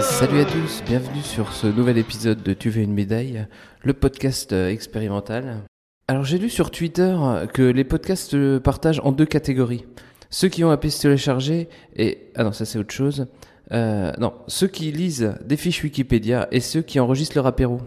Salut 0.00 0.40
à 0.40 0.44
tous, 0.44 0.82
bienvenue 0.86 1.22
sur 1.22 1.52
ce 1.52 1.66
nouvel 1.66 1.98
épisode 1.98 2.42
de 2.42 2.52
Tu 2.52 2.70
veux 2.70 2.82
une 2.82 2.94
médaille, 2.94 3.46
le 3.82 3.92
podcast 3.94 4.52
euh, 4.52 4.68
expérimental. 4.68 5.56
Alors 6.06 6.24
j'ai 6.24 6.38
lu 6.38 6.48
sur 6.48 6.70
Twitter 6.70 7.16
que 7.52 7.62
les 7.62 7.82
podcasts 7.82 8.30
se 8.30 8.58
partagent 8.58 9.00
en 9.02 9.10
deux 9.10 9.26
catégories. 9.26 9.84
Ceux 10.30 10.48
qui 10.48 10.62
ont 10.62 10.70
un 10.70 10.76
pistolet 10.76 11.16
chargé 11.16 11.68
et... 11.96 12.30
Ah 12.36 12.44
non, 12.44 12.52
ça 12.52 12.64
c'est 12.64 12.78
autre 12.78 12.94
chose. 12.94 13.26
Euh, 13.72 14.12
non, 14.18 14.34
ceux 14.46 14.68
qui 14.68 14.92
lisent 14.92 15.34
des 15.44 15.56
fiches 15.56 15.82
Wikipédia 15.82 16.46
et 16.52 16.60
ceux 16.60 16.82
qui 16.82 17.00
enregistrent 17.00 17.36
leur 17.36 17.46
apéro. 17.46 17.80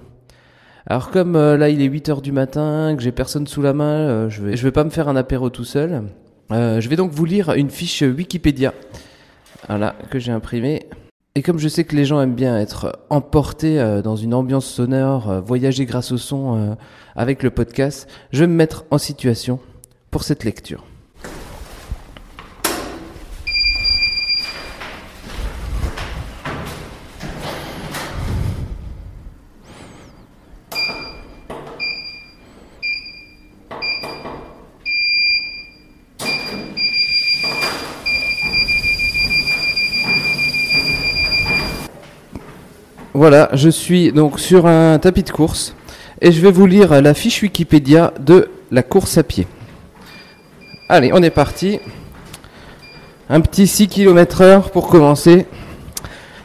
Alors 0.87 1.11
comme 1.11 1.35
euh, 1.35 1.57
là 1.57 1.69
il 1.69 1.81
est 1.81 1.89
8h 1.89 2.21
du 2.21 2.31
matin, 2.31 2.93
que 2.95 3.01
j'ai 3.01 3.11
personne 3.11 3.47
sous 3.47 3.61
la 3.61 3.73
main, 3.73 3.99
euh, 3.99 4.29
je, 4.29 4.43
vais, 4.43 4.57
je 4.57 4.63
vais 4.63 4.71
pas 4.71 4.83
me 4.83 4.89
faire 4.89 5.07
un 5.07 5.15
apéro 5.15 5.49
tout 5.49 5.63
seul. 5.63 6.03
Euh, 6.51 6.79
je 6.79 6.89
vais 6.89 6.95
donc 6.95 7.11
vous 7.11 7.25
lire 7.25 7.53
une 7.53 7.69
fiche 7.69 8.03
Wikipédia. 8.03 8.73
Voilà, 9.67 9.95
que 10.09 10.19
j'ai 10.19 10.31
imprimée. 10.31 10.87
Et 11.37 11.41
comme 11.41 11.59
je 11.59 11.67
sais 11.67 11.83
que 11.83 11.95
les 11.95 12.05
gens 12.05 12.21
aiment 12.21 12.35
bien 12.35 12.57
être 12.57 12.97
emportés 13.09 13.79
euh, 13.79 14.01
dans 14.01 14.15
une 14.15 14.33
ambiance 14.33 14.65
sonore, 14.65 15.29
euh, 15.29 15.41
voyager 15.41 15.85
grâce 15.85 16.13
au 16.13 16.17
son 16.17 16.55
euh, 16.55 16.75
avec 17.15 17.43
le 17.43 17.49
podcast, 17.49 18.09
je 18.31 18.39
vais 18.41 18.47
me 18.47 18.55
mettre 18.55 18.85
en 18.89 18.97
situation 18.97 19.59
pour 20.11 20.23
cette 20.23 20.45
lecture. 20.45 20.85
Voilà, 43.17 43.47
je 43.53 43.69
suis 43.69 44.11
donc 44.11 44.41
sur 44.41 44.67
un 44.67 44.99
tapis 44.99 45.23
de 45.23 45.29
course 45.29 45.73
et 46.19 46.33
je 46.33 46.41
vais 46.41 46.51
vous 46.51 46.65
lire 46.65 47.01
la 47.01 47.13
fiche 47.13 47.43
Wikipédia 47.43 48.13
de 48.19 48.49
la 48.71 48.83
course 48.83 49.17
à 49.17 49.23
pied. 49.23 49.47
Allez, 50.89 51.11
on 51.13 51.23
est 51.23 51.29
parti. 51.29 51.79
Un 53.29 53.39
petit 53.39 53.67
6 53.67 53.87
km 53.87 54.41
heure 54.41 54.69
pour 54.69 54.89
commencer. 54.89 55.45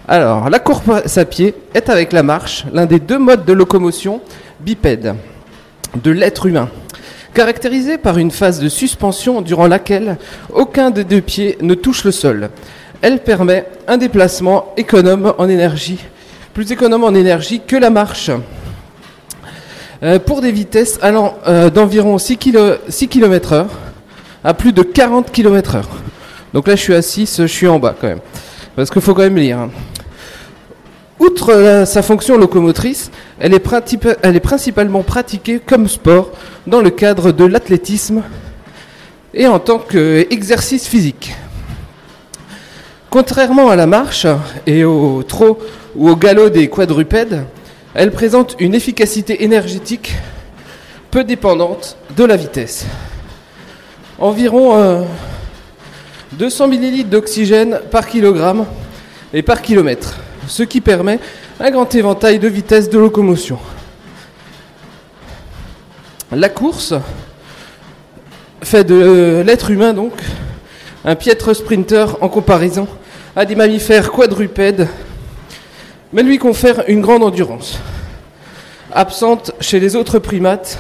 Alors, 0.07 0.49
la 0.49 0.61
course 0.61 1.19
à 1.19 1.25
pied 1.25 1.57
est 1.75 1.89
avec 1.89 2.13
la 2.13 2.23
marche 2.23 2.67
l'un 2.73 2.87
des 2.87 3.01
deux 3.01 3.19
modes 3.19 3.45
de 3.45 3.53
locomotion 3.53 4.21
bipède 4.61 5.17
de 6.01 6.13
l'être 6.13 6.47
humain, 6.47 6.69
caractérisé 7.35 7.99
par 7.99 8.17
une 8.17 8.31
phase 8.31 8.61
de 8.61 8.69
suspension 8.69 9.41
durant 9.41 9.67
laquelle 9.67 10.19
aucun 10.55 10.93
des 10.93 11.03
deux 11.03 11.21
pieds 11.21 11.59
ne 11.63 11.75
touche 11.75 12.05
le 12.05 12.13
sol. 12.13 12.49
Elle 13.03 13.25
permet 13.25 13.67
un 13.89 13.97
déplacement 13.97 14.73
économe 14.77 15.35
en 15.37 15.49
énergie 15.49 15.99
plus 16.55 16.73
économe 16.73 17.05
en 17.05 17.15
énergie 17.15 17.61
que 17.67 17.77
la 17.77 17.91
marche. 17.91 18.31
Euh, 20.03 20.19
pour 20.19 20.41
des 20.41 20.51
vitesses 20.51 20.99
allant 21.03 21.37
euh, 21.47 21.71
d'environ 21.71 22.17
6, 22.19 22.39
km 22.39 23.53
heure 23.53 23.69
à 24.43 24.55
plus 24.55 24.73
de 24.73 24.83
40 24.83 25.31
km 25.31 25.77
heure. 25.77 25.89
Donc 26.55 26.67
là, 26.67 26.75
je 26.75 26.81
suis 26.81 26.95
à 26.95 27.03
6, 27.03 27.43
je 27.43 27.47
suis 27.47 27.69
en 27.69 27.79
bas 27.79 27.95
quand 28.01 28.09
même. 28.09 28.21
Parce 28.75 28.91
qu'il 28.91 29.03
faut 29.03 29.15
quand 29.15 29.23
même 29.23 29.37
lire. 29.37 29.59
hein. 29.59 29.71
Outre 31.19 31.53
euh, 31.53 31.85
sa 31.85 32.01
fonction 32.01 32.39
locomotrice, 32.39 33.11
elle 33.39 33.53
est, 33.53 33.63
elle 34.23 34.37
est 34.37 34.41
principalement 34.41 35.03
pratiquée 35.03 35.61
comme 35.65 35.87
sport 35.87 36.31
dans 36.67 36.81
le 36.81 36.89
cadre 36.89 37.31
de 37.31 37.45
l'athlétisme 37.45 38.23
et 39.35 39.47
en 39.47 39.59
tant 39.59 39.79
qu'exercice 39.79 40.89
physique. 40.89 41.37
Contrairement 43.11 43.69
à 43.69 43.77
la 43.77 43.87
marche 43.87 44.27
et 44.67 44.85
au 44.85 45.23
trot 45.23 45.59
ou 45.97 46.09
au 46.09 46.17
galop 46.17 46.51
des 46.51 46.69
quadrupèdes, 46.69 47.45
elle 47.95 48.11
présente 48.11 48.57
une 48.59 48.75
efficacité 48.75 49.45
énergétique 49.45 50.15
peu 51.11 51.25
dépendante 51.25 51.97
de 52.17 52.25
la 52.25 52.37
vitesse. 52.37 52.87
Environ 54.19 54.77
euh, 54.77 55.03
200 56.33 56.71
ml 56.73 57.09
d'oxygène 57.09 57.81
par 57.91 58.07
kilogramme 58.07 58.67
et 59.35 59.43
par 59.43 59.63
kilomètre, 59.63 60.19
ce 60.47 60.63
qui 60.63 60.81
permet 60.81 61.19
un 61.59 61.71
grand 61.71 61.93
éventail 61.95 62.39
de 62.39 62.49
vitesses 62.49 62.89
de 62.89 62.99
locomotion. 62.99 63.59
La 66.33 66.49
course 66.49 66.95
fait 68.63 68.85
de 68.85 68.95
euh, 68.95 69.43
l'être 69.43 69.71
humain 69.71 69.93
donc 69.93 70.13
un 71.05 71.17
piètre 71.17 71.55
sprinter 71.57 72.17
en 72.21 72.29
comparaison 72.29 72.87
à 73.35 73.45
des 73.45 73.57
mammifères 73.57 74.13
quadrupèdes, 74.13 74.87
mais 76.13 76.23
lui 76.23 76.39
confère 76.39 76.85
une 76.89 77.01
grande 77.01 77.23
endurance, 77.23 77.79
absente 78.93 79.53
chez 79.61 79.79
les 79.79 79.95
autres 79.97 80.19
primates 80.19 80.79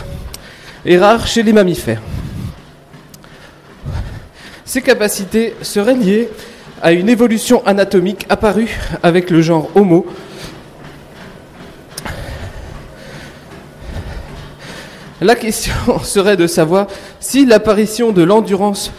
et 0.84 0.98
rare 0.98 1.26
chez 1.26 1.42
les 1.42 1.52
mammifères. 1.52 2.02
Ces 4.64 4.82
capacités 4.82 5.54
seraient 5.62 5.94
liées 5.94 6.28
à 6.82 6.92
une 6.92 7.08
évolution 7.08 7.64
anatomique 7.66 8.26
apparue 8.28 8.78
avec 9.02 9.30
le 9.30 9.42
genre 9.42 9.69
Homo. 9.74 10.06
La 15.20 15.34
question 15.34 15.98
serait 16.02 16.36
de 16.36 16.46
savoir 16.46 16.86
si 17.20 17.44
l'apparition 17.44 18.12
de 18.12 18.22
l'endurance 18.22 18.90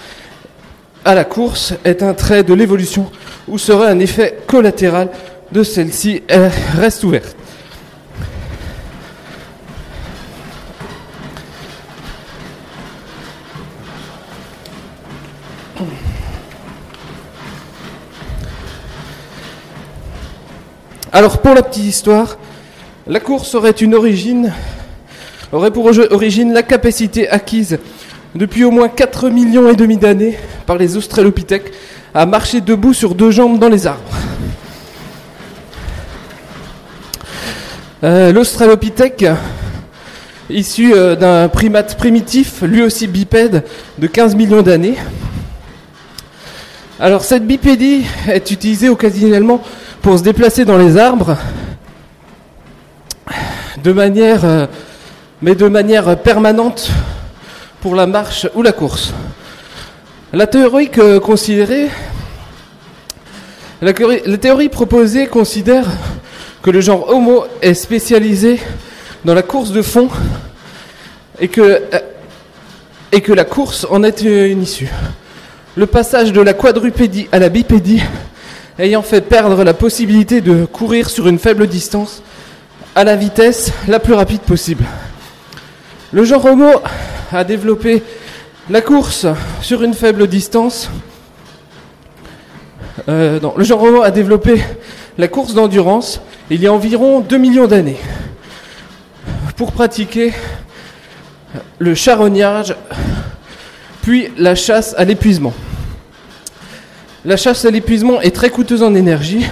à 1.04 1.16
la 1.16 1.24
course 1.24 1.74
est 1.84 2.04
un 2.04 2.14
trait 2.14 2.44
de 2.44 2.54
l'évolution 2.54 3.10
ou 3.48 3.58
serait 3.58 3.88
un 3.88 4.00
effet 4.00 4.38
collatéral 4.46 5.10
de 5.52 5.64
celle-ci 5.64 6.24
Elle 6.28 6.52
reste 6.76 7.04
ouverte. 7.04 7.36
Alors 21.14 21.42
pour 21.42 21.54
la 21.54 21.62
petite 21.62 21.84
histoire, 21.84 22.38
la 23.06 23.20
course 23.20 23.54
aurait 23.54 23.72
une 23.72 23.96
origine, 23.96 24.54
aurait 25.52 25.72
pour 25.72 25.86
origine 26.12 26.54
la 26.54 26.64
capacité 26.64 27.28
acquise 27.28 27.80
depuis 28.34 28.64
au 28.64 28.72
moins 28.72 28.88
4 28.88 29.30
millions 29.30 29.70
et 29.70 29.76
demi 29.76 29.98
d'années 29.98 30.38
par 30.66 30.78
les 30.78 30.96
australopithèques 30.96 31.74
à 32.14 32.26
marcher 32.26 32.62
debout 32.62 32.94
sur 32.94 33.14
deux 33.14 33.32
jambes 33.32 33.60
dans 33.60 33.68
les 33.68 33.88
arbres. 33.88 34.11
Euh, 38.04 38.32
L'australopithèque, 38.32 39.28
issu 40.50 40.92
euh, 40.92 41.16
d'un 41.16 41.48
primate 41.50 41.96
primitif, 41.98 42.64
lui 42.64 42.82
aussi 42.82 43.06
bipède, 43.06 43.64
de 44.00 44.08
15 44.08 44.36
millions 44.36 44.64
d'années. 44.64 44.98
Alors 47.00 47.24
cette 47.24 47.46
bipédie 47.46 48.04
est 48.28 48.50
utilisée 48.50 48.90
occasionnellement 48.90 49.62
pour 50.02 50.18
se 50.18 50.24
déplacer 50.24 50.66
dans 50.66 50.80
les 50.80 50.98
arbres 50.98 51.38
de 53.84 53.92
manière, 53.92 54.46
euh, 54.46 54.66
mais 55.44 55.54
de 55.54 55.68
manière 55.68 56.18
permanente 56.18 56.90
pour 57.82 57.94
la 57.94 58.08
marche 58.08 58.48
ou 58.56 58.64
la 58.64 58.72
course. 58.72 59.14
La 60.34 60.48
théorie 60.48 60.90
considérée, 61.22 61.90
la 63.82 63.94
théorie 63.94 64.70
proposée 64.70 65.28
considère 65.28 65.86
que 66.62 66.70
le 66.70 66.82
genre 66.82 67.10
Homo 67.10 67.46
est 67.62 67.74
spécialisé 67.74 68.60
dans 69.26 69.34
la 69.34 69.42
course 69.42 69.72
de 69.72 69.82
fond 69.82 70.10
et 71.40 71.48
que, 71.48 71.62
euh, 71.62 72.00
et 73.12 73.22
que 73.22 73.34
la 73.34 73.46
course 73.46 73.88
en 73.90 74.04
est 74.04 74.22
une 74.22 74.62
issue. 74.62 74.90
Le 75.76 75.86
passage 75.86 76.34
de 76.34 76.42
la 76.42 76.54
quadrupédie 76.54 77.28
à 77.32 77.40
la 77.40 77.50
bipédie 77.50 78.02
ayant 78.78 79.02
fait 79.02 79.22
perdre 79.22 79.64
la 79.64 79.74
possibilité 79.74 80.42
de 80.42 80.66
courir 80.66 81.10
sur 81.10 81.28
une 81.28 81.40
faible 81.40 81.68
distance 81.68 82.22
à 82.96 83.04
la 83.04 83.16
vitesse 83.16 83.72
la 83.88 84.00
plus 84.00 84.14
rapide 84.14 84.42
possible. 84.42 84.84
Le 86.12 86.24
genre 86.26 86.46
Homo 86.46 86.72
a 87.32 87.44
développé 87.44 88.04
la 88.70 88.82
course 88.82 89.26
sur 89.62 89.82
une 89.82 89.94
faible 89.94 90.28
distance. 90.28 90.90
Euh, 93.08 93.40
non, 93.40 93.54
le 93.56 93.64
genre 93.64 93.82
Homo 93.82 94.04
a 94.04 94.12
développé 94.12 94.62
la 95.18 95.28
course 95.28 95.54
d'endurance 95.54 96.22
il 96.50 96.62
y 96.62 96.68
a 96.68 96.74
environ 96.74 97.20
2 97.20 97.38
millions 97.38 97.68
d'années 97.68 97.98
pour 99.56 99.72
pratiquer 99.72 100.34
le 101.80 101.96
charognage 101.96 102.76
puis 104.02 104.30
la 104.38 104.56
chasse 104.56 104.96
à 104.98 105.06
l'épuisement. 105.06 105.54
La 107.24 107.38
chasse 107.38 107.66
à 107.66 107.72
l'épuisement 107.72 108.20
est 108.22 108.36
très 108.36 108.50
coûteuse 108.50 108.82
en 108.82 108.96
énergie. 108.96 109.46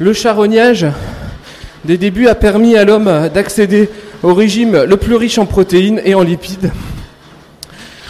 Le 0.00 0.12
charognage 0.12 0.86
des 1.84 1.96
débuts 1.96 2.26
a 2.26 2.34
permis 2.34 2.76
à 2.76 2.84
l'homme 2.84 3.28
d'accéder 3.32 3.88
au 4.22 4.34
régime 4.34 4.82
le 4.82 4.96
plus 4.96 5.14
riche 5.14 5.38
en 5.38 5.46
protéines 5.46 6.00
et 6.04 6.14
en 6.14 6.22
lipides. 6.22 6.72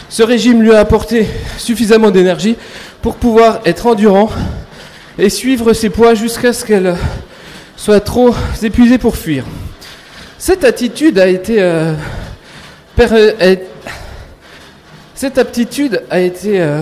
Ce 0.09 0.23
régime 0.23 0.61
lui 0.61 0.73
a 0.73 0.79
apporté 0.79 1.27
suffisamment 1.57 2.11
d'énergie 2.11 2.57
pour 3.01 3.15
pouvoir 3.15 3.61
être 3.65 3.85
endurant 3.85 4.29
et 5.21 5.29
suivre 5.29 5.71
ses 5.73 5.91
poids 5.91 6.15
jusqu'à 6.15 6.51
ce 6.51 6.65
qu'elle 6.65 6.95
soit 7.77 7.99
trop 7.99 8.33
épuisé 8.63 8.97
pour 8.97 9.15
fuir. 9.15 9.45
Cette 10.39 10.63
attitude 10.63 11.19
a 11.19 11.27
été, 11.27 11.61
euh, 11.61 11.93
cette 15.13 15.37
aptitude 15.37 16.01
a 16.09 16.19
été 16.19 16.59
euh, 16.59 16.81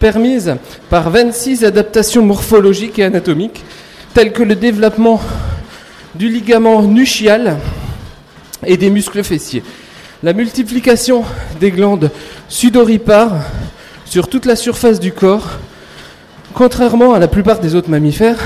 permise 0.00 0.56
par 0.90 1.10
26 1.10 1.64
adaptations 1.64 2.24
morphologiques 2.24 2.98
et 2.98 3.04
anatomiques, 3.04 3.62
telles 4.12 4.32
que 4.32 4.42
le 4.42 4.56
développement 4.56 5.20
du 6.16 6.28
ligament 6.28 6.82
nuchial 6.82 7.58
et 8.66 8.76
des 8.76 8.90
muscles 8.90 9.22
fessiers, 9.22 9.62
la 10.24 10.32
multiplication 10.32 11.24
des 11.60 11.70
glandes 11.70 12.10
sudoripares 12.48 13.36
sur 14.04 14.26
toute 14.26 14.46
la 14.46 14.56
surface 14.56 14.98
du 14.98 15.12
corps, 15.12 15.60
contrairement 16.52 17.14
à 17.14 17.18
la 17.18 17.28
plupart 17.28 17.60
des 17.60 17.74
autres 17.74 17.90
mammifères, 17.90 18.38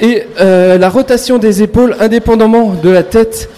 et 0.00 0.24
euh, 0.40 0.78
la 0.78 0.88
rotation 0.88 1.38
des 1.38 1.62
épaules 1.62 1.96
indépendamment 2.00 2.74
de 2.74 2.90
la 2.90 3.02
tête 3.02 3.50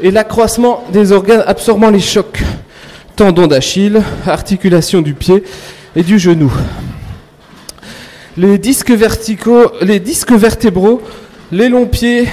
et 0.00 0.10
l'accroissement 0.10 0.84
des 0.92 1.12
organes 1.12 1.42
absorbant 1.46 1.90
les 1.90 2.00
chocs, 2.00 2.42
tendons 3.16 3.46
d'Achille, 3.46 4.02
articulations 4.26 5.00
du 5.02 5.14
pied 5.14 5.44
et 5.96 6.02
du 6.02 6.18
genou. 6.18 6.52
Les 8.36 8.58
disques 8.58 8.90
vertébraux, 8.90 9.70
les 11.52 11.68
longs 11.68 11.86
pieds 11.86 12.28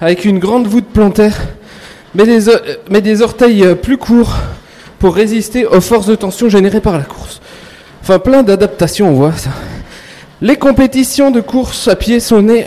avec 0.00 0.24
une 0.24 0.38
grande 0.38 0.66
voûte 0.66 0.86
plantaire, 0.86 1.36
mais 2.14 2.24
des, 3.00 3.22
orteils 3.22 3.74
plus 3.82 3.96
courts 3.98 4.36
pour 4.98 5.14
résister 5.14 5.66
aux 5.66 5.80
forces 5.80 6.06
de 6.06 6.14
tension 6.14 6.48
générées 6.48 6.80
par 6.80 6.98
la 6.98 7.04
course. 7.04 7.40
Enfin, 8.02 8.18
plein 8.18 8.42
d'adaptations, 8.42 9.10
on 9.10 9.14
voit 9.14 9.32
ça. 9.32 9.50
Les 10.40 10.56
compétitions 10.56 11.30
de 11.30 11.40
course 11.40 11.88
à 11.88 11.96
pied 11.96 12.20
sont 12.20 12.42
nées 12.42 12.66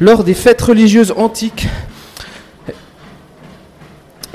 lors 0.00 0.24
des 0.24 0.34
fêtes 0.34 0.62
religieuses 0.62 1.12
antiques 1.16 1.66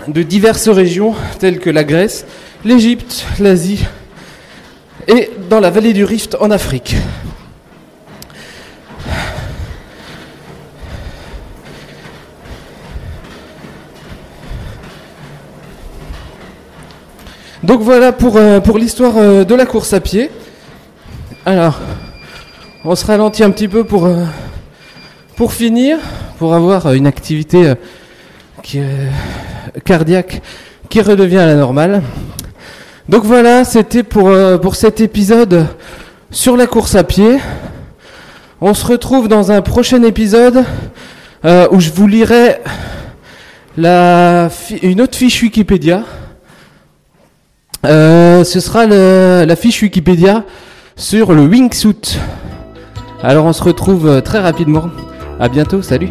de 0.07 0.23
diverses 0.23 0.69
régions 0.69 1.15
telles 1.39 1.59
que 1.59 1.69
la 1.69 1.83
Grèce, 1.83 2.25
l'Égypte, 2.63 3.25
l'Asie 3.39 3.85
et 5.07 5.31
dans 5.49 5.59
la 5.59 5.69
vallée 5.69 5.93
du 5.93 6.03
Rift 6.03 6.37
en 6.39 6.51
Afrique. 6.51 6.95
Donc 17.63 17.81
voilà 17.81 18.11
pour, 18.11 18.37
euh, 18.37 18.59
l'histoire 18.77 19.17
euh, 19.17 19.43
de 19.43 19.55
la 19.55 19.65
course 19.65 19.91
à 19.93 19.99
pied. 19.99 20.29
Alors, 21.43 21.79
on 22.85 22.95
se 22.95 23.03
ralentit 23.03 23.43
un 23.43 23.49
petit 23.49 23.67
peu 23.67 23.83
pour, 23.83 24.05
euh, 24.05 24.25
finir, 25.49 25.97
pour 26.37 26.53
avoir 26.53 26.93
une 26.93 27.07
activité 27.07 27.73
qui, 28.61 28.79
cardiaque 29.83 30.41
qui 30.87 31.01
redevient 31.01 31.39
à 31.39 31.47
la 31.47 31.55
normale. 31.55 32.03
Donc 33.09 33.23
voilà, 33.23 33.63
c'était 33.63 34.03
pour, 34.03 34.29
cet 34.75 35.01
épisode 35.01 35.65
sur 36.29 36.57
la 36.57 36.67
course 36.67 36.93
à 36.93 37.03
pied. 37.03 37.39
On 38.61 38.73
se 38.73 38.85
retrouve 38.85 39.27
dans 39.27 39.51
un 39.51 39.61
prochain 39.61 40.03
épisode 40.03 40.63
où 41.43 41.79
je 41.79 41.91
vous 41.91 42.07
lirai 42.07 42.57
une 43.77 45.01
autre 45.01 45.15
fiche 45.15 45.41
Wikipédia. 45.41 46.03
Euh, 47.85 48.43
ce 48.43 48.59
sera 48.59 48.85
la 48.85 49.55
fiche 49.55 49.81
Wikipédia 49.81 50.43
sur 50.95 51.33
le 51.33 51.43
wingsuit. 51.43 52.17
Alors 53.23 53.45
on 53.45 53.53
se 53.53 53.63
retrouve 53.63 54.07
euh, 54.07 54.21
très 54.21 54.39
rapidement. 54.39 54.89
À 55.39 55.49
bientôt, 55.49 55.81
salut 55.81 56.09